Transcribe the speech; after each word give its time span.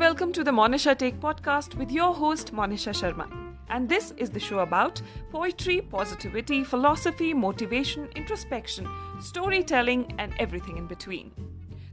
welcome 0.00 0.32
to 0.32 0.42
the 0.42 0.50
Monisha 0.50 0.96
Take 0.96 1.16
podcast 1.20 1.74
with 1.74 1.90
your 1.92 2.14
host 2.14 2.54
Monisha 2.54 2.92
Sharma. 2.98 3.24
And 3.68 3.86
this 3.86 4.12
is 4.16 4.30
the 4.30 4.40
show 4.40 4.60
about 4.60 5.02
poetry, 5.30 5.82
positivity, 5.82 6.64
philosophy, 6.64 7.34
motivation, 7.34 8.08
introspection, 8.16 8.86
storytelling 9.20 10.04
and 10.18 10.32
everything 10.38 10.78
in 10.78 10.86
between. 10.92 11.30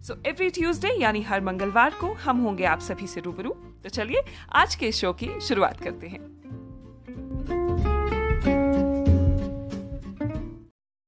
So 0.07 0.15
every 0.27 0.49
Tuesday 0.49 0.89
यानी 1.01 1.21
हर 1.21 1.41
मंगलवार 1.41 1.93
को 2.01 2.11
हम 2.25 2.37
होंगे 2.41 2.65
आप 2.65 2.79
सभी 2.79 3.07
से 3.07 3.21
रूबरू 3.21 3.49
तो 3.83 3.89
चलिए 3.89 4.21
आज 4.55 4.75
के 4.75 4.91
शो 4.91 5.11
की 5.13 5.29
शुरुआत 5.47 5.81
करते 5.83 6.07
हैं 6.07 6.19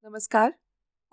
नमस्कार 0.05 0.53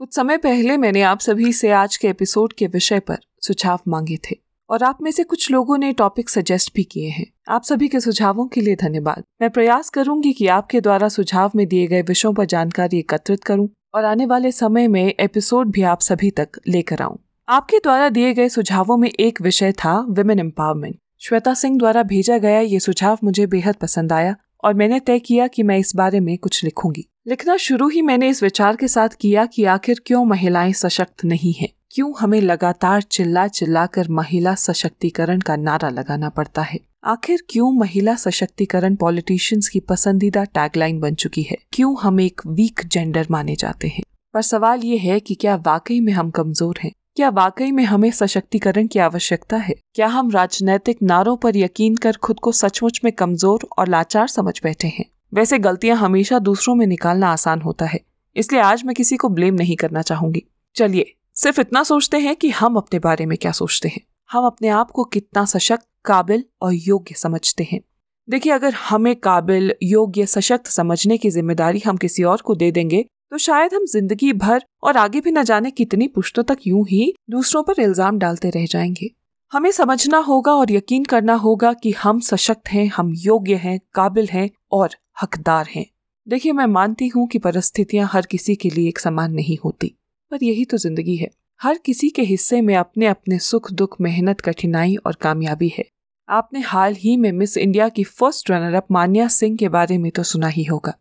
कुछ 0.01 0.15
समय 0.15 0.39
पहले 0.49 0.77
मैंने 0.77 1.03
आप 1.13 1.21
सभी 1.29 1.53
से 1.53 1.71
आज 1.83 1.97
के 1.97 2.09
एपिसोड 2.09 2.53
के 2.53 2.67
विषय 2.75 3.01
पर 3.11 3.19
सुझाव 3.41 3.81
मांगे 3.89 4.19
थे 4.27 4.46
और 4.71 4.83
आप 4.83 4.99
में 5.03 5.11
से 5.11 5.25
कुछ 5.25 5.51
लोगों 5.51 5.79
ने 5.79 5.93
टॉपिक 5.93 6.31
सजेस्ट 6.31 6.73
भी 6.75 6.85
किए 6.85 7.09
हैं। 7.09 7.27
आप 7.49 7.63
सभी 7.63 7.89
के 7.89 8.01
सुझावों 8.01 8.47
के 8.47 8.61
लिए 8.61 8.77
धन्यवाद। 8.77 9.25
मैं 9.41 9.51
प्रयास 9.51 9.91
करूँगी 9.91 10.33
कि 10.33 10.47
आपके 10.47 10.81
द्वारा 10.81 11.09
सुझाव 11.09 11.53
में 11.55 11.67
दिए 11.69 11.87
गए 11.87 12.03
विषयों 12.03 12.35
पर 12.35 12.45
जानकारी 12.45 12.99
एकत्रित 12.99 13.45
करूँ 13.45 13.69
और 13.95 14.05
आने 14.05 14.27
वाले 14.27 14.53
समय 14.53 14.89
में 14.89 15.15
एपिसोड 15.21 15.71
भी 15.71 15.83
आप 15.83 16.01
सभी 16.01 16.31
तक 16.31 16.49
लेकर 16.69 17.03
आऊँ। 17.03 17.19
आपके 17.49 17.79
द्वारा 17.79 18.09
दिए 18.09 18.35
गए 18.35 18.49
सुझावों 18.49 18.97
में 18.97 19.11
एक 19.21 19.41
विषय 19.41 19.73
था 19.73 20.07
विमेन 20.11 20.39
एम्पावरमेंट 20.39 20.99
श्वेता 21.19 21.55
सिंह 21.55 21.79
द्वारा 21.79 22.03
भेजा 22.03 22.39
गया 22.39 22.61
ये 22.61 22.81
सुझाव 22.81 23.19
मुझे 23.25 23.47
बेहद 23.47 23.75
पसंद 23.75 24.13
आया 24.13 24.37
और 24.65 24.75
मैंने 24.75 25.01
तय 25.01 25.19
किया 25.19 25.47
कि 25.47 25.63
मैं 25.63 25.79
इस 25.79 25.97
बारे 25.97 26.21
में 26.21 26.39
कुछ 26.39 26.65
लिखूँगी। 26.65 27.09
लिखना 27.27 27.57
शुरू 27.57 27.89
ही 27.89 28.03
मैंने 28.03 28.29
इस 28.29 28.43
विचार 28.43 28.77
के 28.77 28.89
साथ 28.89 29.09
किया 29.21 29.47
कि 29.47 29.65
आखिर 29.65 30.01
क्यों 30.07 30.25
महिलाएँ 30.25 30.73
सशक्त 30.73 31.25
नहीं 31.25 31.53
हैं। 31.53 31.69
क्यों 31.97 32.13
हमें 32.21 32.41
लगातार 32.41 33.03
चिल्ला 33.03 33.47
चिल्ला 33.49 33.87
कर 33.87 34.09
महिला 34.09 34.55
सशक्तिकरण 34.55 35.41
का 35.41 35.57
नारा 35.57 35.89
लगाना 35.89 36.29
पड़ता 36.29 36.63
है? 36.63 36.79
आखिर 37.05 37.45
क्यों 37.51 37.71
महिला 37.73 38.15
सशक्तिकरण 38.15 38.97
पॉलिटिशियंस 38.97 39.69
की 39.69 39.81
पसंदीदा 39.81 40.45
टैगलाइन 40.45 41.01
बन 41.01 41.15
चुकी 41.15 41.43
है? 41.43 41.57
क्यों 41.73 41.97
हम 42.03 42.21
एक 42.21 42.41
वीक 42.47 42.81
जेंडर 42.87 43.27
माने 43.31 43.57
जाते 43.57 43.89
हैं? 43.89 44.03
पर 44.35 44.43
सवाल 44.43 44.81
ये 44.81 44.99
है 44.99 45.19
कि 45.21 45.35
क्या 45.35 45.57
वाकई 45.57 46.01
में 46.01 46.13
हम 46.13 46.31
कमज़ोर 46.31 46.79
हैं? 46.85 46.93
क्या 47.17 47.29
वाकई 47.29 47.71
में 47.71 47.85
हमें 47.85 48.11
सशक्तिकरण 48.11 48.87
की 48.87 48.99
आवश्यकता 48.99 49.57
है? 49.57 49.75
क्या 49.95 50.07
हम 50.07 50.31
राजनैतिक 50.31 51.03
नारों 51.03 51.37
पर 51.37 51.57
यकीन 51.57 51.97
कर 51.97 52.17
खुद 52.17 52.41
को 52.41 52.53
सचमुच 52.53 53.01
में 53.05 53.13
कमज़ोर 53.13 53.69
और 53.79 53.89
लाचार 53.89 54.29
समझ 54.29 54.61
बैठे 54.63 54.89
हैं? 54.89 55.05
वैसे 55.35 55.59
गलतियाँ 55.59 55.97
हमेशा 55.97 56.39
दूसरों 56.39 56.75
में 56.75 56.87
निकालना 56.87 57.33
आसान 57.33 57.61
होता 57.61 57.87
है, 57.87 58.01
इसलिए 58.37 58.61
आज 58.61 58.85
मैं 58.85 58.95
किसी 58.95 59.17
को 59.17 59.29
ब्लेम 59.29 59.55
नहीं 59.55 59.77
करना 59.77 60.03
चाहूँगी। 60.03 60.45
चलिए 60.77 61.16
सिर्फ़ 61.37 61.61
इतना 61.61 61.83
सोचते 61.83 62.19
हैं 62.19 62.35
कि 62.37 62.49
हम 62.51 62.77
अपने 62.77 62.99
बारे 62.99 63.25
में 63.27 63.37
क्या 63.39 63.51
सोचते 63.53 63.89
हैं। 63.89 64.01
हम 64.31 64.45
अपने 64.47 64.69
आप 64.69 64.91
को 64.91 65.05
कितना 65.05 65.45
सशक्त, 65.45 65.87
काबिल 66.05 66.45
और 66.63 66.75
योग्य 66.75 67.15
समझते 67.15 67.65
हैं। 67.65 67.81
देखिए, 68.29 68.53
अगर 68.53 68.75
हमें 68.75 69.15
काबिल, 69.17 69.75
योग्य, 69.83 70.27
सशक्त 70.27 70.67
समझने 70.67 71.19
की 71.19 71.31
ज़िम्मेदारी 71.31 71.79
हम 71.79 71.97
किसी 71.97 72.23
और 72.23 72.41
को 72.41 72.55
दे 72.55 72.71
देंगे 72.71 73.05
तो 73.31 73.39
शायद 73.39 73.75
हम 73.75 73.85
ज़िंदगी 73.85 74.33
भर 74.35 74.65
और 74.83 74.97
आगे 74.97 75.21
भी 75.21 75.31
न 75.31 75.43
जाने 75.43 75.71
कितनी 75.71 76.09
पुश्तों 76.09 76.43
तक 76.43 76.59
यूँ 76.67 76.85
ही 76.89 77.13
दूसरों 77.31 77.63
पर 77.63 77.81
इल्ज़ाम 77.81 78.19
डालते 78.19 78.51
रह 78.51 78.67
जाएँगे। 78.67 79.11
हमें 79.53 79.71
समझना 79.71 80.19
होगा 80.19 80.53
और 80.53 80.73
यकीन 80.73 81.05
करना 81.05 81.35
होगा 81.35 81.73
कि 81.73 81.93
हम 81.93 82.21
सशक्त 82.21 82.69
हैं, 82.69 82.87
हम 82.89 83.13
योग्य 83.17 83.55
हैं, 83.55 83.79
काबिल 83.95 84.29
हैं 84.29 84.49
और 84.73 84.95
हकदार 85.23 85.67
हैं। 85.67 85.87
देखिए, 86.27 86.53
मैं 86.53 86.67
मानती 86.67 87.09
हूँ 87.09 87.27
कि 87.29 87.39
परिस्थितियाँ 87.39 88.09
हर 88.13 88.27
किसी 88.27 88.57
के 88.57 88.71
लिए 88.71 88.89
एक 88.89 88.99
समान 88.99 89.33
नहीं 89.33 89.59
होती। 89.65 89.95
पर 90.33 90.45
यही 90.45 90.65
तो 90.65 90.77
ज़िंदगी 90.77 91.17
है। 91.17 91.29
हर 91.61 91.79
किसी 91.79 92.09
के 92.09 92.23
हिस्से 92.25 92.61
में 92.61 92.75
अपने 92.77 93.07
अपने 93.07 93.39
सुख, 93.39 93.71
दुख, 93.73 93.97
मेहनत, 94.01 94.41
कठिनाई 94.41 94.97
और 94.97 95.17
कामयाबी 95.21 95.69
है। 95.69 95.85
आपने 96.29 96.61
हाल 96.61 96.95
ही 96.95 97.17
में 97.17 97.31
मिस 97.33 97.57
इंडिया 97.57 97.89
की 97.89 98.05
first 98.05 98.51
runner 98.51 98.75
up 98.75 98.87
Manya 98.91 99.29
Singh 99.31 99.57
के 99.57 99.69
बारे 99.69 99.99
में 99.99 100.11
तो 100.11 100.23
सुना 100.23 100.49
ही 100.49 100.65
होगा। 100.65 100.93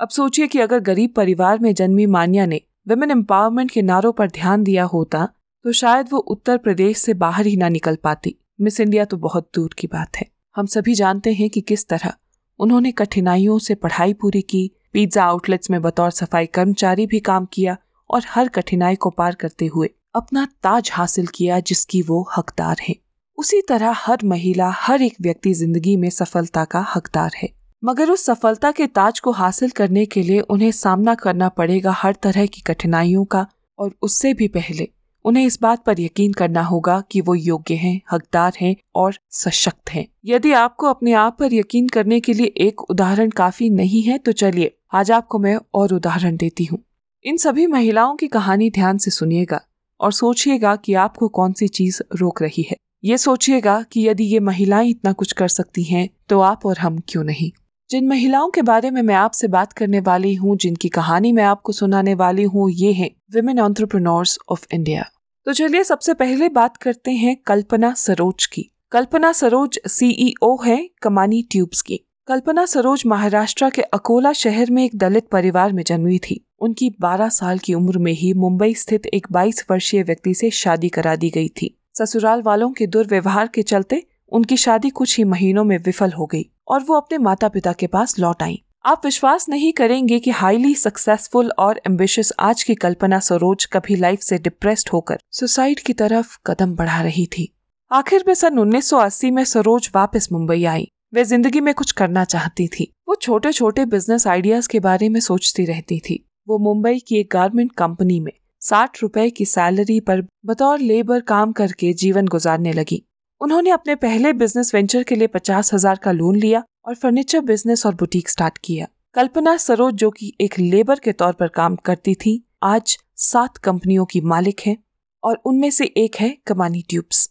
अब 0.00 0.08
सोचिए 0.08 0.46
कि 0.46 0.58
अगर 0.58 0.80
गरीब 0.82 1.12
परिवार 1.16 1.58
में 1.58 1.72
जन्मी 1.74 2.06
मान्या 2.08 2.46
ने 2.46 2.60
वेमेन 2.88 3.10
एम्पावरमेंट 3.10 3.70
के 3.70 3.82
नारों 3.82 4.12
पर 4.12 4.30
ध्यान 4.30 4.64
दिया 4.64 4.84
होता 4.84 5.28
तो 5.64 5.72
शायद 5.72 6.08
वो 6.10 6.18
उत्तर 6.28 6.58
प्रदेश 6.58 6.98
से 6.98 7.14
बाहर 7.16 7.46
ही 7.46 7.56
ना 7.56 7.68
निकल 7.68 7.96
पाती। 7.96 8.34
मिस 8.60 8.80
इंडिया 8.80 9.04
तो 9.04 9.16
बहुत 9.18 9.48
दूर 9.54 9.74
की 9.78 9.86
बात 9.86 10.16
है। 10.16 10.26
हम 10.56 10.66
सभी 10.66 10.94
जानते 10.94 11.32
हैं 11.32 11.48
कि 11.50 11.60
किस 11.60 11.86
तरह 11.88 12.12
उन्होंने 12.60 12.92
कठिनाइयों 12.92 13.58
से 13.58 13.74
पढ़ाई 13.76 14.12
पूरी 14.12 14.42
की 14.42 14.70
पिज्जा 14.92 15.24
आउटलेट्स 15.24 15.70
में 15.70 15.80
बतौर 15.82 16.10
सफ़ाई 16.12 16.46
कर्मचारी 16.48 17.06
भी 17.06 17.20
काम 17.22 17.46
किया 17.52 17.76
और 18.10 18.24
हर 18.28 18.48
कठिनाई 18.48 18.96
को 18.96 19.10
पार 19.10 19.34
करते 19.34 19.66
हुए 19.66 19.88
अपना 20.14 20.46
ताज 20.62 20.90
हासिल 20.92 21.26
किया 21.26 21.60
जिसकी 21.60 22.02
वो 22.02 22.26
हकदार 22.36 22.76
है। 22.82 22.94
उसी 23.38 23.60
तरह 23.60 23.94
हर 23.96 24.18
महिला 24.24 24.70
हर 24.76 25.02
एक 25.02 25.14
व्यक्ति 25.20 25.52
ज़िंदगी 25.54 25.96
में 25.96 26.08
सफलता 26.10 26.64
का 26.64 26.84
हकदार 26.94 27.32
है। 27.36 27.48
मगर 27.82 28.10
उस 28.10 28.24
सफलता 28.26 28.70
के 28.72 28.86
ताज 28.88 29.20
को 29.20 29.30
हासिल 29.32 29.70
करने 29.70 30.04
के 30.06 30.22
लिए 30.22 30.40
उन्हें 30.40 30.70
सामना 30.72 31.14
करना 31.14 31.48
पड़ेगा 31.50 31.92
हर 31.92 32.14
तरह 32.22 32.46
की 32.46 32.60
कठिनाइयों 32.60 33.24
का 33.24 33.46
और 33.78 33.94
उससे 34.02 34.32
भी 34.34 34.48
पहले। 34.48 34.88
उन्हें 35.24 35.44
इस 35.44 35.58
बात 35.62 35.84
पर 35.84 36.00
यकीन 36.00 36.32
करना 36.32 36.62
होगा 36.62 37.00
कि 37.10 37.20
वो 37.20 37.34
योग्य 37.34 37.74
हैं, 37.74 38.00
हकदार 38.12 38.52
हैं 38.60 38.74
और 38.94 39.18
सशक्त 39.32 39.90
हैं। 39.90 40.06
यदि 40.24 40.52
आपको 40.54 40.86
अपने 40.86 41.12
आप 41.14 41.36
पर 41.40 41.54
यकीन 41.54 41.88
करने 41.88 42.20
के 42.20 42.32
लिए 42.32 42.52
एक 42.60 42.80
उदाहरण 42.82 43.30
काफ़ी 43.36 43.70
नहीं 43.70 44.02
है 44.02 44.18
तो 44.18 44.32
चलिए 44.34 44.76
आज 44.92 45.10
आपको 45.12 45.38
मैं 45.38 45.58
और 45.74 45.94
उदाहरण 45.94 46.36
देती 46.36 46.64
हूँ। 46.64 46.78
इन 47.26 47.36
सभी 47.36 47.66
महिलाओं 47.66 48.14
की 48.16 48.26
कहानी 48.26 48.70
ध्यान 48.70 48.98
से 48.98 49.10
सुनिएगा 49.10 49.60
और 50.00 50.12
सोचिएगा 50.12 50.74
कि 50.76 50.92
आपको 50.94 51.28
कौन 51.28 51.52
सी 51.52 51.68
चीज़ 51.68 52.00
रोक 52.14 52.42
रही 52.42 52.62
है। 52.62 52.76
ये 53.04 53.18
सोचिएगा 53.18 53.80
कि 53.82 54.06
यदि 54.08 54.24
ये 54.24 54.40
महिलाएँ 54.40 54.90
इतना 54.90 55.12
कुछ 55.12 55.32
कर 55.32 55.48
सकती 55.48 55.82
हैं 55.82 56.08
तो 56.28 56.40
आप 56.40 56.66
और 56.66 56.78
हम 56.78 56.98
क्यों 57.08 57.24
नहीं? 57.24 57.50
जिन 57.90 58.08
महिलाओं 58.08 58.50
के 58.50 58.62
बारे 58.62 58.90
में 58.90 59.02
मैं 59.02 59.14
आपसे 59.14 59.48
बात 59.48 59.72
करने 59.72 60.00
वाली 60.00 60.34
हूँ, 60.34 60.56
जिनकी 60.56 60.88
कहानी 60.88 61.32
मैं 61.32 61.44
आपको 61.44 61.72
सुनाने 61.72 62.14
वाली 62.14 62.44
हूँ, 62.44 62.70
ये 62.70 62.92
है 62.92 63.10
विमेन 63.32 63.60
ऑन्टरप्रनोर्स 63.60 64.38
ऑफ़ 64.50 64.66
इंडिया 64.72 65.10
तो 65.46 65.52
चलिए 65.52 65.84
सबसे 65.84 66.14
पहले 66.14 66.48
बात 66.48 66.76
करते 66.76 67.10
हैं 67.10 67.36
कल्पना 67.46 67.94
सरोज 67.94 68.46
की। 68.46 68.70
कल्पना 68.92 69.32
सरोज 69.32 69.80
सीईओ 69.88 70.56
है 70.64 70.78
कमानी 71.02 71.42
ट्यूब्स 71.50 71.82
की। 71.82 72.00
कल्पना 72.28 72.66
सरोज 72.66 73.02
महाराष्ट्र 73.06 73.70
के 73.70 73.82
अकोला 73.82 74.32
शहर 74.32 74.70
में 74.70 74.84
एक 74.84 74.96
दलित 74.98 75.28
परिवार 75.28 75.72
में 75.72 75.82
जन्मी 75.82 76.18
थी। 76.18 76.42
उनकी 76.60 76.90
12 77.00 77.28
साल 77.28 77.58
की 77.58 77.74
उम्र 77.74 77.98
में 77.98 78.12
ही 78.12 78.32
मुंबई 78.32 78.74
स्थित 78.74 79.06
एक 79.06 79.26
22 79.32 79.64
वर्षीय 79.70 80.02
व्यक्ति 80.02 80.34
से 80.34 80.50
शादी 80.50 80.88
करा 80.88 81.16
दी 81.16 81.30
गई 81.30 81.48
थी। 81.48 81.76
ससुराल 81.98 82.42
वालों 82.42 82.70
के 82.72 82.86
दुर्व्यवहार 82.86 83.48
के 83.48 83.62
चलते 83.62 84.02
उनकी 84.28 84.56
शादी 84.56 84.90
कुछ 84.90 85.16
ही 85.18 85.24
महीनों 85.24 85.64
में 85.64 85.76
विफल 85.78 86.12
हो 86.12 86.26
गई 86.26 86.44
और 86.68 86.82
वो 86.82 86.96
अपने 86.96 87.18
माता 87.18 87.48
पिता 87.48 87.72
के 87.72 87.86
पास 87.86 88.18
लौट 88.18 88.42
आई। 88.42 88.62
आप 88.84 89.04
विश्वास 89.04 89.48
नहीं 89.48 89.72
करेंगे 89.72 90.18
कि 90.18 90.30
हाईली 90.30 90.74
सक्सेसफुल 90.74 91.50
और 91.58 91.80
एम्बिशियस 91.86 92.32
आज 92.40 92.62
की 92.62 92.74
कल्पना 92.74 93.18
सरोज 93.18 93.64
कभी 93.64 93.96
लाइफ 93.96 94.20
से 94.20 94.38
डिप्रेस्ड 94.38 94.90
होकर 94.92 95.18
सुसाइड 95.32 95.80
की 95.80 95.92
तरफ़ 95.92 96.36
कदम 96.46 96.74
बढ़ा 96.74 97.00
रही 97.02 97.26
थी। 97.26 97.52
आखिर 97.90 98.24
में 98.28 98.34
सन 98.34 98.58
1980 98.58 99.30
में 99.30 99.44
सरोज 99.44 99.90
वापस 99.94 100.28
मुंबई 100.32 100.64
आई। 100.64 100.88
वे 101.14 101.24
ज़िंदगी 101.24 101.60
में 101.60 101.74
कुछ 101.74 101.92
करना 101.92 102.24
चाहती 102.24 102.68
थी। 102.68 102.92
वो 103.08 103.14
छोटे 103.14 103.52
छोटे 103.52 103.84
बिज़नेस 103.84 104.26
आइडियाज़ 104.26 104.68
के 104.68 104.80
बारे 104.80 105.08
में 105.08 105.20
सोचती 105.20 105.64
रहती 105.64 105.98
थी। 106.00 106.22
वो 106.48 106.58
मुंबई 106.58 106.98
की 106.98 107.16
एक 107.16 107.28
गारमेंट 107.32 107.72
कंपनी 107.72 108.18
में 108.20 108.32
साठ 108.62 109.02
रुपए 109.02 109.28
की 109.30 109.44
सैलरी 109.44 109.98
पर 110.00 110.22
बतौर 110.46 110.78
लेबर 110.80 111.20
काम 111.20 111.52
करके 111.52 111.92
जीवन 111.94 112.26
गुजारने 112.26 112.72
लगी। 112.72 113.02
उन्होंने 113.40 113.70
अपने 113.70 113.94
पहले 113.94 114.32
बिज़नेस 114.32 114.74
वेंचर 114.74 115.02
के 115.02 115.14
लिए 115.14 115.26
पचास 115.28 115.72
हज़ार 115.74 115.98
का 116.02 116.12
लोन 116.12 116.36
लिया 116.36 116.62
और 116.86 116.94
फर्नीचर 116.94 117.40
बिज़नेस 117.42 117.84
और 117.86 117.94
बुटीक 117.94 118.28
स्टार्ट 118.28 118.58
किया। 118.58 118.86
कल्पना 119.14 119.56
सरोज 119.56 119.94
जो 119.94 120.10
कि 120.10 120.32
एक 120.40 120.58
लेबर 120.58 120.98
के 120.98 121.12
तौर 121.12 121.32
पर 121.32 121.48
काम 121.48 121.76
करती 121.76 122.14
थी, 122.14 122.42
आज 122.62 122.98
सात 123.16 123.56
कंपनियों 123.56 124.04
की 124.04 124.20
मालिक 124.22 124.60
है 124.66 124.76
और 125.22 125.40
उनमें 125.46 125.70
से 125.70 125.84
एक 125.96 126.16
है 126.16 126.36
कमानी 126.46 126.82
ट्यूब्स 126.88 127.28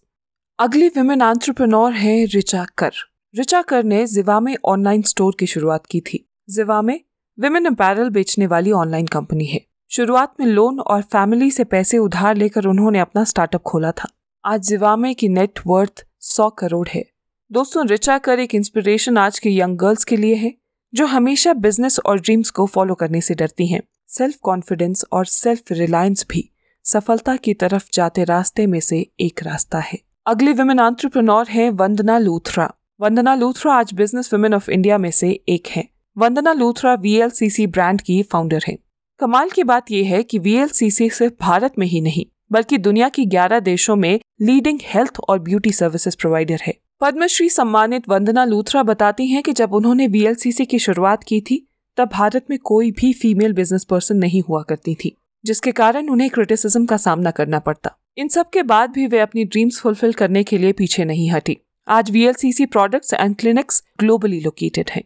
अगली 0.60 0.88
विमेन 0.88 1.22
आंट्रप्रनोर 1.22 1.94
है 1.94 2.24
रिचा 2.26 2.66
कर। 2.78 2.92
रिचा 3.34 3.62
कर 3.62 3.84
ने 3.84 4.06
जिवा 4.08 4.40
में 4.40 4.56
ऑनलाइन 4.66 5.02
स्टोर 5.02 5.36
की 5.40 5.48
शुरुआत 5.48 5.86
की 5.86 6.00
थी। 6.02 6.26
जिवा 6.50 6.82
में 6.82 7.00
विमेन 7.40 7.66
अपैरल 7.66 8.10
बेचने 8.10 8.48
वाली 8.48 8.72
ऑनलाइन 8.72 9.08
कंपनी 9.08 9.46
है। 9.46 9.62
शुरुआत 9.90 10.34
में 10.40 10.48
लोन 10.48 10.80
और 10.80 11.02
फैमिली 11.02 11.52
से 11.52 11.64
पैसे 11.64 11.98
उधार 11.98 12.36
लेकर 12.36 12.66
उन्होंने 12.66 13.00
अपना 13.00 13.24
स्टार्टअप 13.24 13.62
खोला 13.62 13.92
था। 13.92 14.10
आज 14.46 14.62
जिवामे 14.62 15.14
की 15.14 15.30
नेट 15.30 15.60
वर्थ 15.68 16.06
सौ 16.20 16.50
करोड़ 16.50 16.88
है। 16.88 17.06
दोस्तों 17.52 17.88
रिचा 17.88 18.18
कर 18.18 18.40
एक 18.40 18.56
इंस्पिरेशन 18.56 19.18
आज 19.18 19.40
के 19.40 19.50
यंग 19.50 19.78
गर्ल्स 19.78 20.04
के 20.04 20.18
लिए 20.18 20.36
है, 20.36 20.54
जो 20.94 21.06
हमेशा 21.06 21.54
बिज़नेस 21.54 22.00
और 22.00 22.20
ड्रीम्स 22.20 22.50
को 22.50 22.66
फॉलो 22.66 22.94
करने 22.94 23.22
से 23.22 23.34
डरती 23.34 23.68
हैं। 23.68 23.82
सेल्फ 24.08 24.36
कॉन्फिडेंस 24.36 25.06
और 25.12 25.26
सेल्फ 25.26 25.62
रिलायंस 25.72 26.26
भी 26.30 26.50
सफलता 26.84 27.36
की 27.36 27.54
तरफ़ 27.54 27.90
जाते 27.94 28.24
रास्ते 28.24 28.68
में 28.68 28.80
से 28.80 29.08
एक 29.20 29.44
रास्ता 29.44 29.80
है। 29.80 30.00
अगली 30.26 30.54
विमेन 30.54 30.80
आंट्रप्रनोर 30.80 31.48
है 31.48 31.70
वंदना 31.70 32.18
लूथरा। 32.18 32.74
वंदना 33.02 33.36
लूथरा 33.36 33.74
आज 33.74 33.94
बिज़नेस 33.94 34.34
वुमेन 34.34 34.54
ऑफ़ 34.54 34.72
इंडिया 34.72 34.98
में 34.98 35.12
से 35.12 35.40
एक 35.50 35.68
है। 35.68 35.95
वंदना 36.18 36.54
लूथरा 36.54 36.94
वीएलसीसी 36.94 37.68
ब्रांड 37.68 38.02
की 38.02 38.24
फाउंडर 38.24 38.64
है। 38.68 38.78
कमाल 39.20 39.50
की 39.50 39.64
बात 39.64 39.92
यह 39.92 40.10
है 40.10 40.24
कि 40.24 40.40
वीएलसीसी 40.40 41.10
सिर्फ़ 41.10 41.34
भारत 41.42 41.74
में 41.80 41.88
ही 41.88 42.02
नहीं, 42.02 42.26
बल्कि 42.52 42.78
दुनिया 42.78 43.10
की 43.10 43.26
11 43.26 43.60
देशों 43.60 43.96
में 43.96 44.20
लीडिंग 44.42 44.80
हेल्थ 44.84 45.20
और 45.30 45.40
ब्यूटी 45.40 45.72
सर्विसेज़ 45.72 46.16
प्रोवाइडर 46.20 46.60
है। 46.62 46.74
पद्मश्री 47.02 47.50
सम्मानित 47.50 48.10
वंदना 48.10 48.46
लूथरा 48.46 48.84
बताती 48.84 49.28
हैं 49.28 49.44
कि 49.44 49.54
जब 49.54 49.74
उन्होंने 49.74 50.08
वीएलसीसी 50.08 50.66
की 50.66 50.80
शुरुआत 50.80 51.24
की 51.24 51.42
थी, 51.42 51.68
तब 51.98 52.10
भारत 52.10 52.46
में 52.50 52.60
कोई 52.60 52.92
भी 52.92 53.14
फीमेल 53.14 53.54
बिज़नेस 53.54 53.84
पर्सन 53.84 54.18
नहीं 54.18 54.42
हुआ 54.42 54.62
करती 54.62 54.96
थी, 54.96 55.16
जिसके 55.46 55.72
कारण 55.72 56.08
उन्हें 56.08 56.30
क्रिटिसिज्म 56.30 56.86
का 56.86 56.98
सामना 56.98 57.32
करना 57.32 57.60
पड़ता। 57.60 57.96
इन 58.18 58.28
सब 58.28 58.50
के 58.50 58.64
बाद 58.64 58.90
भी 58.90 59.08
वे 59.08 59.20
अपनी 59.20 59.46
ड्रीम्स 59.46 59.80
फुलफिल 59.80 60.14
करने 60.14 60.44
के 60.44 60.58
लिए 60.58 60.72
पीछे 60.72 61.06
नहीं 61.06 61.30
हटी। 61.32 61.58
आज 61.88 62.12
VLCC 62.12 62.66
products 62.66 63.14
and 63.14 63.36
clinics 63.36 63.84
globally 64.00 64.40
located 64.40 64.90
है। 64.90 65.04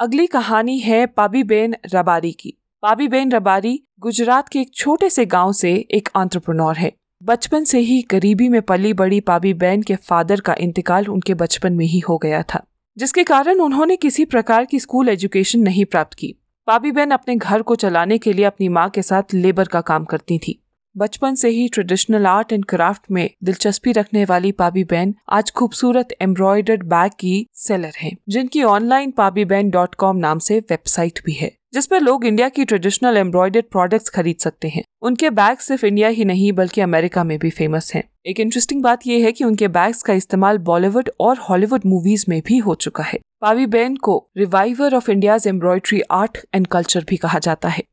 अगली 0.00 0.26
कहानी 0.26 0.78
है 0.78 1.04
पाबीबेन 1.06 1.74
रबारी 1.94 2.30
की। 2.32 2.52
पाबीबेन 2.82 3.30
रबारी 3.32 3.78
गुजरात 4.00 4.48
के 4.48 4.60
एक 4.60 4.74
छोटे 4.74 5.08
से 5.10 5.24
गाँव 5.26 5.52
से 5.52 5.72
एक 5.90 6.08
आंट्रप्रनोर 6.16 6.76
है। 6.76 6.92
बचपन 7.22 7.64
से 7.64 7.78
ही 7.78 8.00
गरीबी 8.10 8.48
में 8.48 8.60
पली 8.62 8.92
बड़ी 8.92 9.20
पाबीबेन 9.20 9.82
के 9.82 9.96
फादर 9.96 10.40
का 10.40 10.54
इंतकाल 10.58 11.06
उनके 11.06 11.34
बचपन 11.34 11.72
में 11.72 11.86
ही 11.86 11.98
हो 11.98 12.18
गया 12.18 12.42
था, 12.44 12.62
जिसके 12.96 13.24
कारण 13.24 13.60
उन्होंने 13.60 13.96
किसी 13.96 14.24
प्रकार 14.24 14.64
की 14.64 14.80
स्कूल 14.80 15.08
एजुकेशन 15.08 15.60
नहीं 15.60 15.84
प्राप्त 15.84 16.14
की। 16.14 16.34
पाबीबेन 16.68 17.10
अपने 17.10 17.36
घर 17.36 17.62
को 17.62 17.74
चलाने 17.76 18.18
के 18.18 18.32
लिए 18.32 18.44
अपनी 18.44 18.68
माँ 18.68 18.88
के 18.90 19.02
साथ 19.02 19.34
लेबर 19.34 19.68
का 19.68 19.80
काम 19.82 20.04
करती 20.04 20.38
थी। 20.38 20.58
बचपन 20.96 21.34
से 21.34 21.48
ही 21.48 21.66
ट्रेडिशनल 21.68 22.26
आर्ट 22.26 22.52
एंड 22.52 22.64
क्राफ्ट 22.64 23.10
में 23.10 23.28
दिलचस्पी 23.44 23.92
रखने 23.92 24.24
वाली 24.24 24.52
पाबी 24.52 24.84
बहन 24.84 25.12
आज 25.28 25.50
खूबसूरत 25.50 26.12
एम्ब्रॉयडर्ड 26.22 26.82
बैग 26.84 27.10
की 27.20 27.46
सेलर 27.56 27.92
हैं, 27.98 28.16
जिनकी 28.28 28.62
ऑनलाइन 28.64 29.10
पाबी 29.10 29.44
बहन 29.44 29.70
डॉट 29.70 29.94
कॉम 29.94 30.16
नाम 30.16 30.38
से 30.38 30.58
वेबसाइट 30.60 31.20
भी 31.26 31.32
है 31.32 31.50
जिस 31.74 31.86
पर 31.86 32.00
लोग 32.00 32.24
इंडिया 32.26 32.48
की 32.48 32.64
ट्रेडिशनल 32.64 33.16
एम्ब्रॉयडर्ड 33.16 33.64
प्रोडक्ट्स 33.64 34.10
खरीद 34.10 34.36
सकते 34.40 34.68
हैं। 34.68 34.82
उनके 35.02 35.30
बैग 35.30 35.58
सिर्फ़ 35.58 35.84
इंडिया 35.86 36.08
ही 36.08 36.24
नहीं 36.24 36.52
बल्कि 36.52 36.80
अमेरिका 36.80 37.24
में 37.24 37.38
भी 37.38 37.50
फ़ेमस 37.50 37.92
हैं। 37.94 38.02
एक 38.26 38.40
इंटरेस्टिंग 38.40 38.82
बात 38.82 39.06
यह 39.06 39.24
है 39.24 39.32
कि 39.32 39.44
उनके 39.44 39.68
बैग्स 39.70 40.02
का 40.02 40.12
इस्तेमाल 40.12 40.58
बॉलीवुड 40.60 41.10
और 41.20 41.38
हॉलीवुड 41.40 41.82
मूवीज़ 41.86 42.24
में 42.28 42.40
भी 42.46 42.58
हो 42.58 42.74
चुका 42.76 43.04
है। 43.04 43.18
पावी 43.40 43.66
बैन 43.66 43.96
को 43.98 44.16
reviver 44.36 44.94
of 44.94 45.10
India's 45.10 45.46
embroidery 45.46 46.00
art 46.12 46.38
and 46.54 46.66
culture 46.66 47.04
भी 47.08 47.16
कहा 47.16 47.38
जाता 47.38 47.68
है। 47.68 47.84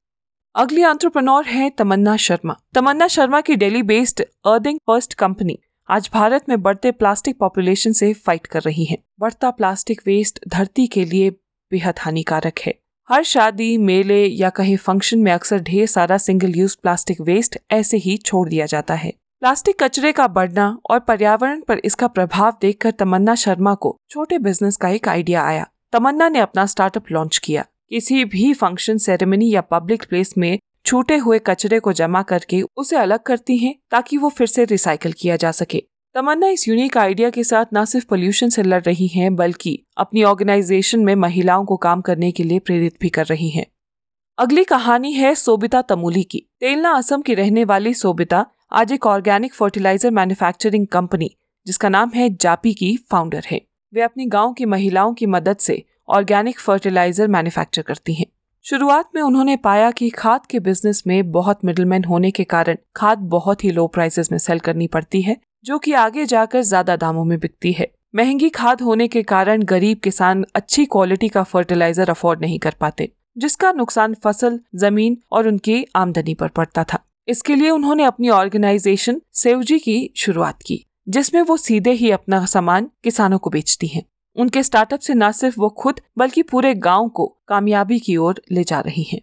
अगली 0.55 0.81
एंट्रप्रेन्योर 0.81 1.45
है 1.45 1.69
तमन्ना 1.69 2.15
शर्मा। 2.17 2.55
तमन्ना 2.73 3.07
शर्मा 3.07 3.41
की 3.41 3.55
Delhi 3.55 3.81
based 3.83 4.21
earthing 4.45 4.79
first 4.87 5.13
company 5.13 5.57
आज 5.89 6.09
भारत 6.13 6.49
में 6.49 6.61
बढ़ते 6.61 6.91
प्लास्टिक 6.91 7.37
पॉपुलेशन 7.37 7.91
से 7.91 8.13
फाइट 8.13 8.45
कर 8.47 8.61
रही 8.61 8.85
है। 8.85 8.97
बढ़ता 9.19 9.51
प्लास्टिक 9.51 10.01
वेस्ट 10.05 10.39
धरती 10.47 10.87
के 10.87 11.05
लिए 11.05 11.29
बेहद 11.71 11.95
हानिकारक 11.99 12.59
है। 12.65 12.75
हर 13.09 13.23
शादी, 13.23 13.77
मेले 13.77 14.25
या 14.25 14.49
कहीं 14.49 14.77
फ़ंक्शन 14.77 15.19
में 15.19 15.31
अक्सर 15.31 15.59
ढेर 15.59 15.87
सारा 15.87 16.17
सिंगल 16.17 16.53
यूज़ 16.55 16.77
प्लास्टिक 16.81 17.21
वेस्ट 17.21 17.57
ऐसे 17.71 17.97
ही 17.97 18.17
छोड़ 18.17 18.47
दिया 18.49 18.65
जाता 18.65 18.93
है। 18.93 19.13
प्लास्टिक 19.39 19.83
कचरे 19.83 20.11
का 20.11 20.27
बढ़ना 20.27 20.77
और 20.89 20.99
पर्यावरण 20.99 21.61
पर 21.61 21.81
इसका 21.85 22.07
प्रभाव 22.07 22.57
देखकर 22.61 22.91
तमन्ना 22.91 23.35
शर्मा 23.35 23.73
को 23.75 23.97
छोटे 24.09 24.39
बिज़नेस 24.39 24.77
का 24.77 24.89
एक 24.89 25.07
आइडिया 25.07 25.43
आया। 25.43 25.67
तमन्ना 25.93 26.29
ने 26.29 26.39
अपना 26.39 26.65
स्टार्टअप 26.65 27.11
लॉन्च 27.11 27.37
किया। 27.37 27.65
किसी 27.93 28.23
भी 28.25 28.53
फ़ंक्शन 28.53 28.97
सेरेमनी 28.97 29.49
या 29.49 29.61
पब्लिक 29.61 30.03
प्लेस 30.09 30.33
में 30.37 30.59
छूटे 30.85 31.17
हुए 31.17 31.37
कचरे 31.39 31.79
को 31.79 31.91
जमा 31.93 32.21
करके 32.21 32.61
उसे 32.77 32.95
अलग 32.95 33.19
करती 33.19 33.57
हैं 33.57 33.73
ताकि 33.91 34.17
वो 34.17 34.29
फिर 34.29 34.47
से 34.47 34.65
रिसाइकल 34.65 35.11
किया 35.11 35.35
जा 35.35 35.51
सके। 35.51 35.83
तमन्ना 36.15 36.47
इस 36.47 36.67
यूनिक 36.67 36.97
आइडिया 36.97 37.29
के 37.29 37.43
साथ 37.43 37.65
न 37.73 37.83
सिर्फ़ 37.85 38.07
पोल्यूशन 38.07 38.49
से 38.49 38.63
लड़ 38.63 38.81
रही 38.81 39.07
हैं, 39.07 39.35
बल्कि 39.35 39.77
अपनी 39.97 40.23
ऑर्गेनाइजेशन 40.23 40.99
में 40.99 41.13
महिलाओं 41.15 41.65
को 41.65 41.77
काम 41.77 42.01
करने 42.01 42.31
के 42.31 42.43
लिए 42.43 42.59
प्रेरित 42.59 42.97
भी 43.01 43.09
कर 43.09 43.25
रही 43.25 43.49
हैं। 43.49 43.65
अगली 44.37 44.63
कहानी 44.63 45.13
है 45.13 45.35
सोबिता 45.35 45.81
तमूली 45.81 46.23
की। 46.23 46.45
तेलना 46.59 46.91
असम 46.91 47.21
की 47.21 47.33
रहने 47.33 47.63
वाली 47.65 47.93
सोबिता 47.93 48.45
आज 48.71 48.91
एक 48.91 49.05
ऑर्गेनिक 49.05 49.53
फर्टिलाइज़र 49.53 50.11
मैन्युफैक्चरिंग 50.11 50.87
कंपनी 50.87 51.35
जिसका 51.67 51.89
नाम 51.89 52.11
है 52.15 52.29
जापी 52.35 52.73
की 52.73 52.95
फाउंडर 53.11 53.43
है। 53.47 53.61
वे 53.93 54.01
अपनी 54.01 54.25
गाँव 54.27 54.53
की 54.53 54.65
महिलाओं 54.65 55.13
की 55.13 55.25
मदद 55.27 55.57
से 55.57 55.83
ऑर्गेनिक 56.07 56.59
फर्टिलाइज़र 56.59 57.27
मैन्युफैक्चर 57.27 57.81
करती 57.81 58.13
हैं। 58.13 58.25
शुरुआत 58.65 59.09
में 59.15 59.21
उन्होंने 59.21 59.55
पाया 59.57 59.89
कि 59.91 60.09
खाद 60.09 60.45
के 60.45 60.59
बिज़नेस 60.59 61.03
में 61.07 61.31
बहुत 61.31 61.65
मिडलमैन 61.65 62.03
होने 62.03 62.31
के 62.31 62.43
कारण 62.43 62.77
खाद 62.95 63.19
बहुत 63.29 63.63
ही 63.63 63.71
लो 63.71 63.87
प्राइसेस 63.87 64.31
में 64.31 64.37
सेल 64.39 64.59
करनी 64.59 64.87
पड़ती 64.87 65.21
है, 65.21 65.37
जो 65.65 65.77
कि 65.79 65.93
आगे 65.93 66.25
जाकर 66.25 66.61
ज़्यादा 66.61 66.95
दामों 66.95 67.23
में 67.25 67.37
बिकती 67.39 67.71
है। 67.71 67.91
महँगी 68.15 68.49
खाद 68.49 68.81
होने 68.81 69.07
के 69.07 69.23
कारण 69.23 69.63
गरीब 69.63 69.99
किसान 69.99 70.45
अच्छी 70.55 70.85
क्वालिटी 70.85 71.27
का 71.27 71.43
फर्टिलाइज़र 71.43 72.09
अफोर्ड 72.09 72.41
नहीं 72.41 72.59
कर 72.59 72.75
पाते, 72.79 73.11
जिसका 73.37 73.71
नुकसान 73.71 74.13
फ़सल, 74.13 74.59
ज़मीन 74.75 75.17
और 75.31 75.47
उनकी 75.47 75.85
आमदनी 75.95 76.33
पर 76.33 76.47
पड़ता 76.47 76.83
था। 76.83 76.99
इसके 77.27 77.55
लिए 77.55 77.69
उन्होंने 77.69 78.03
अपनी 78.03 78.29
ऑर्गेनाइजेशन 78.29 79.21
सेवजी 79.33 79.79
की 79.79 80.13
शुरुआत 80.17 80.61
की, 80.65 80.83
जिसमें 81.09 81.41
वो 81.41 81.57
सीधे 81.57 81.91
ही 81.91 82.11
अपना 82.11 82.45
सामान 82.45 82.89
किसानों 83.03 83.37
को 83.37 83.49
बेचती 83.49 83.87
हैं। 83.87 84.03
उनके 84.35 84.63
स्टार्टअप 84.63 84.99
से 84.99 85.13
न 85.13 85.31
सिर्फ़ 85.31 85.59
वो 85.59 85.69
खुद, 85.69 85.99
बल्कि 86.17 86.41
पूरे 86.43 86.73
गाँव 86.75 87.09
को 87.09 87.25
कामयाबी 87.47 87.99
की 87.99 88.17
ओर 88.17 88.41
ले 88.51 88.63
जा 88.63 88.79
रही 88.79 89.03
हैं। 89.03 89.19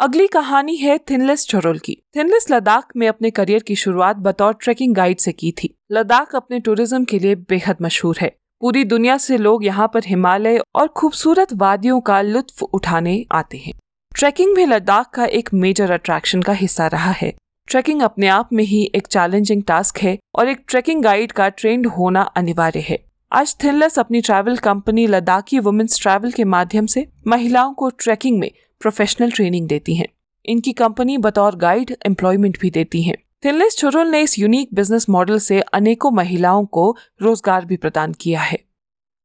अगली 0.00 0.26
कहानी 0.26 0.76
है 0.76 0.98
थिनलेस 0.98 1.46
चोरोल 1.46 1.78
की। 1.78 1.96
थिनलेस 2.16 2.46
लद्दाख 2.50 2.92
में 2.96 3.08
अपने 3.08 3.30
करियर 3.30 3.62
की 3.62 3.76
शुरुआत 3.76 4.16
बतौर 4.16 4.54
ट्रेकिंग 4.54 4.94
गाइड 4.94 5.18
से 5.18 5.32
की 5.32 5.52
थी। 5.52 5.74
लद्दाख 5.92 6.36
अपने 6.36 6.60
टूरिज़्म 6.60 7.04
के 7.04 7.18
लिए 7.18 7.34
बेहद 7.34 7.76
मशहूर 7.82 8.18
है। 8.20 8.28
पूरी 8.60 8.84
दुनिया 8.84 9.16
से 9.16 9.36
लोग 9.36 9.64
यहाँ 9.64 9.90
पर 9.94 10.04
हिमालय 10.06 10.60
और 10.74 10.88
खूबसूरत 10.88 11.52
वादियों 11.52 12.00
का 12.00 12.20
लुत्फ 12.20 12.62
उठाने 12.62 13.24
आते 13.32 13.56
हैं। 13.56 13.72
ट्रैकिंग 14.14 14.54
भी 14.56 14.64
लद्दाख 14.64 15.10
का 15.10 15.24
एक 15.24 15.52
मेजर 15.54 15.90
अट्रैक्शन 15.90 16.42
का 16.42 16.52
हिस्सा 16.52 16.86
रहा 16.86 17.10
है। 17.10 17.32
ट्रैकिंग 17.68 18.02
अपने 18.02 18.28
आप 18.28 18.48
में 18.52 18.64
ही 18.64 18.82
एक 18.94 19.06
चैलेंजिंग 19.06 19.62
टास्क 19.62 19.98
है 19.98 20.18
और 20.34 20.48
एक 20.48 20.64
ट्रैकिंग 20.68 21.02
गाइड 21.02 21.32
का 21.32 21.48
ट्रेंड 21.48 21.86
होना 21.86 22.22
अनिवार्य 22.22 22.80
है। 22.80 23.07
आज 23.32 23.56
थिनलेस 23.64 23.98
अपनी 23.98 24.20
travel 24.20 24.56
company 24.56 25.06
Ladakhi 25.06 25.58
women's 25.58 26.00
travel 26.00 26.30
के 26.32 26.44
माध्यम 26.44 26.86
से 26.86 27.06
महिलाओं 27.26 27.74
को 27.74 27.90
ट्रैकिंग 27.90 28.38
में 28.38 28.50
प्रोफेशनल 28.80 29.30
ट्रेनिंग 29.30 29.68
देती 29.68 29.94
हैं। 29.94 30.06
इनकी 30.44 30.72
कंपनी 30.72 31.18
बतौर 31.18 31.56
गाइड 31.56 31.96
एम्प्लॉयमेंट 32.06 32.60
भी 32.60 32.70
देती 32.70 33.02
है। 33.02 33.14
थिनलेस 33.44 33.76
चुरुल 33.78 34.06
ने 34.06 34.22
इस 34.22 34.38
यूनिक 34.38 34.68
बिज़नेस 34.74 35.08
मॉडल 35.10 35.38
से 35.38 35.60
अनेकों 35.60 36.10
महिलाओं 36.10 36.66
को 36.66 36.96
रोज़गार 37.22 37.64
भी 37.64 37.76
प्रदान 37.76 38.12
किया 38.12 38.40
है। 38.40 38.58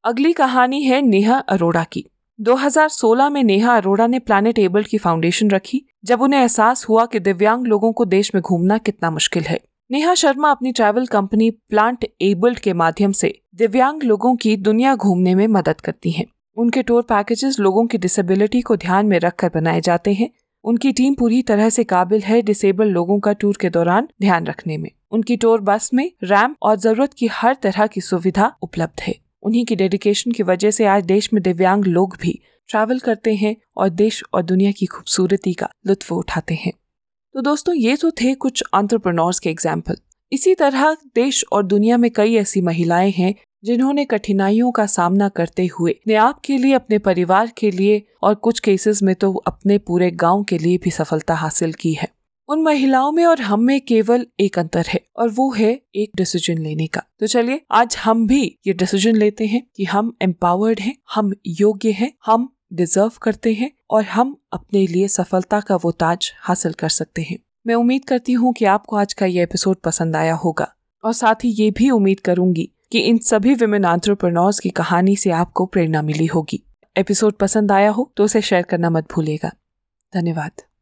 अगली 0.04 0.34
कहानी 0.34 0.84
है 0.84 1.02
नेहा 1.02 1.38
अरोड़ा 1.38 1.84
की। 1.84 2.06
2016 2.40 3.30
में 3.30 3.44
नेहा 3.44 3.78
अरोड़ा 3.78 4.08
ने 4.08 4.20
प्लानिट 4.20 4.60
एबल 4.60 4.84
की 4.84 4.98
फाउंडेशन 4.98 5.50
रखी, 5.50 5.86
जब 6.06 6.22
उन्हें 6.22 6.42
एहसास 6.42 6.86
हुआ 6.90 7.06
कि 7.06 7.20
दिव्यांग 7.20 7.68
लोगों 7.68 7.94
को 7.94 8.06
देश 8.06 8.36
में 8.36 8.42
घूमना 8.42 8.78
कितना 8.78 9.12
मुश्किल 9.12 9.44
है। 9.44 9.60
नेहा 9.94 10.14
शर्मा 10.14 10.52
अपनी 10.52 10.72
ट्रैवल 10.72 11.06
कंपनी 11.06 11.50
प्लांट 11.52 12.06
एबल्ड 12.22 12.60
के 12.60 12.74
माध्यम 12.74 13.12
से 13.12 13.42
दिव्यांग 13.56 14.04
लोगों 14.04 14.36
की 14.36 14.58
दुनिया 14.58 14.96
घूमने 14.96 15.36
में 15.36 15.48
मदद 15.48 15.82
करती 15.82 16.12
हैं। 16.12 16.26
उनके 16.58 16.84
टूर 16.84 17.02
पैकेजेस 17.02 17.60
लोगों 17.60 17.88
की 17.88 17.98
डिसेबिलिटी 17.98 18.62
को 18.62 18.76
ध्यान 18.76 19.06
में 19.06 19.20
रखकर 19.20 19.50
बनाए 19.56 19.82
जाते 19.82 20.14
हैं। 20.14 20.30
उनकी 20.64 20.92
टीम 20.92 21.14
पूरी 21.14 21.42
तरह 21.42 21.70
से 21.70 21.84
काबिल 21.84 22.22
है 22.22 22.42
डिसेबल 22.42 22.88
लोगों 22.88 23.20
का 23.20 23.34
टूर 23.34 23.58
के 23.62 23.70
दौरान 23.70 24.08
ध्यान 24.22 24.46
रखने 24.46 24.78
में। 24.78 24.90
उनकी 25.12 25.38
टूर 25.38 25.62
बस 25.62 25.90
में 25.94 26.12
रैम्प 26.24 26.58
और 26.62 26.76
ज़रूरत 26.76 27.14
की 27.14 27.28
हर 27.28 27.56
तरह 27.56 27.88
की 27.88 28.02
सुविधा 28.02 28.56
उपलब्ध 28.62 29.02
है। 29.02 29.16
उन्हीं 29.44 29.66
की 29.66 29.76
डेडिकेशन 29.76 30.32
की 30.32 30.44
वजह 30.44 30.72
से 30.72 30.86
आज 30.86 31.06
देश 31.06 31.34
में 31.34 31.44
दिव्यांग 31.44 31.86
लोग 31.86 32.18
भी 32.22 32.40
ट्रैवल 32.70 33.00
करते 33.00 33.36
हैं 33.36 33.56
और 33.78 33.90
देश 33.90 34.24
और 34.34 34.44
दुनिया 34.44 34.72
की 34.72 34.86
खूबसूरती 34.86 35.54
का 35.54 35.70
लुत्फ 35.88 36.12
उठाते 36.12 36.54
हैं। 36.54 36.74
तो 37.36 37.42
दोस्तों, 37.42 37.74
ये 37.76 37.96
तो 37.96 38.10
थे 38.12 38.34
कुछ 38.36 38.64
आंट्रप्रनोर्स 38.74 39.40
के 39.40 39.50
एग्ज़ाम्पल 39.50 39.96
इसी 40.32 40.54
तरह 40.56 40.96
देश 41.16 41.44
और 41.52 41.64
दुनिया 41.64 41.98
में 41.98 42.10
कई 42.12 42.36
ऐसी 42.36 42.62
महिलाएँ 42.62 43.12
हैं 43.12 43.34
जिन्होंने 43.64 44.06
कठिनाइयों 44.06 44.72
का 44.72 44.86
सामना 44.86 45.30
करते 45.30 45.66
हुए 45.68 45.92
अपने 45.92 46.16
आप 46.16 46.40
के 46.46 46.58
लिए, 46.58 46.74
अपने 46.74 46.98
परिवार 47.00 47.52
के 47.58 47.72
लिए 47.72 48.02
और 48.24 48.36
कुछ 48.36 48.60
केसेस 48.60 49.02
में 49.04 49.14
तो 49.16 49.34
अपने 49.48 49.78
पूरे 49.78 50.12
गाँव 50.12 50.44
के 50.44 50.58
लिए 50.58 50.78
भी 50.78 50.92
सफलता 50.92 51.36
हासिल 51.36 51.74
की 51.74 51.94
है। 51.94 52.08
उन 52.50 52.62
महिलाओं 52.62 53.12
में 53.12 53.26
और 53.26 53.42
हम 53.42 53.64
में 53.64 53.80
केवल 53.82 54.26
एक 54.40 54.60
अंतर 54.60 54.86
है 54.88 55.00
और 55.16 55.30
वो 55.30 55.52
है 55.52 55.72
एक 55.96 56.12
डिसीज़न 56.16 56.58
लेने 56.58 56.88
का। 56.88 57.04
तो 57.20 57.28
चलिए, 57.28 57.62
आज 57.72 57.96
हम 58.04 58.28
भी 58.28 58.44
ये 58.68 58.74
डिसीज़न 58.74 59.16
लेते 59.16 59.46
हैं 59.46 59.68
कि 59.76 59.84
हम 59.86 60.14
एम्पावर्ड 60.22 60.80
हैं, 60.80 60.96
हम 61.16 61.34
योग्य 61.48 61.92
हैं, 61.92 62.14
हम 62.26 62.50
डिजर्व 62.74 63.12
करते 63.22 63.54
हैं 63.54 63.72
और 63.90 64.04
हम 64.04 64.36
अपने 64.54 64.86
लिए 64.88 65.08
सफलता 65.08 65.60
का 65.60 65.76
वो 65.76 65.92
ताज 65.92 66.32
हासिल 66.42 66.74
कर 66.74 66.90
सकते 66.90 67.22
हैं। 67.22 67.38
मैं 67.68 67.76
उम्मीद 67.76 68.06
करती 68.06 68.34
हूँ 68.34 68.54
कि 68.54 68.66
आपको 68.66 68.96
आज 68.96 69.14
का 69.14 69.26
ये 69.26 69.44
एपिसोड 69.44 69.78
पसंद 69.78 70.16
आया 70.16 70.34
होगा। 70.36 70.68
और 71.04 71.14
साथ 71.14 71.44
ही 71.44 71.50
ये 71.50 71.72
भी 71.72 71.90
उम्मीद 71.90 72.20
करूँगी 72.20 72.70
कि 72.92 73.00
इन 73.00 73.18
सभी 73.18 73.54
विमेन 73.54 73.86
आंट्रप्रनोर्स 73.86 74.60
की 74.60 74.70
कहानी 74.70 75.16
से 75.16 75.32
आपको 75.32 75.66
प्रेरणा 75.66 76.02
मिली 76.02 76.26
होगी। 76.26 76.64
एपिसोड 76.96 77.34
पसंद 77.34 77.72
आया 77.72 77.90
हो 77.90 78.12
तो 78.18 78.24
उसे 78.24 78.42
शेयर 78.42 78.64
करना 78.64 78.90
मत 78.90 79.12
भूलेगा 79.14 79.52
धन्यवाद। 80.14 80.64